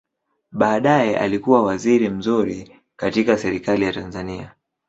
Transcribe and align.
Baadaye 0.51 1.17
alikua 1.19 1.63
waziri 1.63 2.09
mzuri 2.09 2.71
katika 2.95 3.37
Serikali 3.37 3.85
ya 3.85 3.93
Tanzania. 3.93 4.55